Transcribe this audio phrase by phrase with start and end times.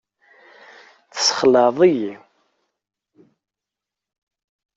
[1.11, 2.13] Tessexlaɛeḍ-iyi.